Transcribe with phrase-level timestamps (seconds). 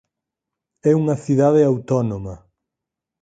[0.89, 2.35] É unha cidade autónoma.